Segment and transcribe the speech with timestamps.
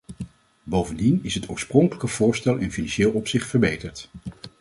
[0.63, 4.09] Bovendien is het oorspronkelijke voorstel in financieel opzicht verbeterd.